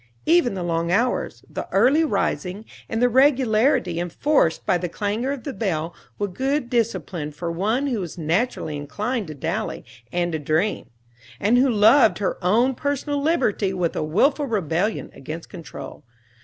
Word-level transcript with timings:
Even 0.25 0.55
the 0.55 0.63
long 0.63 0.91
hours, 0.91 1.45
the 1.47 1.67
early 1.71 2.03
rising 2.03 2.65
and 2.89 2.99
the 3.03 3.07
regularity 3.07 3.99
enforced 3.99 4.65
by 4.65 4.75
the 4.75 4.89
clangor 4.89 5.31
of 5.31 5.43
the 5.43 5.53
bell 5.53 5.93
were 6.17 6.27
good 6.27 6.71
discipline 6.71 7.31
for 7.31 7.51
one 7.51 7.85
who 7.85 7.99
was 7.99 8.17
naturally 8.17 8.75
inclined 8.77 9.27
to 9.27 9.35
dally 9.35 9.85
and 10.11 10.31
to 10.31 10.39
dream, 10.39 10.89
and 11.39 11.59
who 11.59 11.69
loved 11.69 12.17
her 12.17 12.43
own 12.43 12.73
personal 12.73 13.21
liberty 13.21 13.73
with 13.75 13.95
a 13.95 14.01
willful 14.03 14.47
rebellion 14.47 15.11
against 15.13 15.49
control. 15.49 16.03